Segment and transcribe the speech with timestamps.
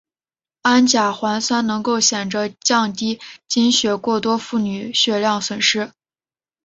[0.63, 5.91] 氨甲环酸能够显着降低经血过多妇女的血量损失。